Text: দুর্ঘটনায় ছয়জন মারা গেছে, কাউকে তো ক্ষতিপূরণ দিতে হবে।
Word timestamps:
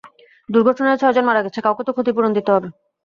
দুর্ঘটনায় 0.49 0.99
ছয়জন 1.01 1.25
মারা 1.27 1.41
গেছে, 1.45 1.59
কাউকে 1.65 1.83
তো 1.87 1.91
ক্ষতিপূরণ 1.95 2.31
দিতে 2.37 2.49
হবে। 2.55 2.67